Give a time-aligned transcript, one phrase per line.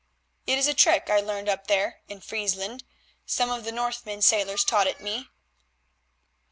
[0.47, 2.83] "It is a trick I learned up there in Friesland.
[3.27, 5.29] Some of the Northmen sailors taught it me.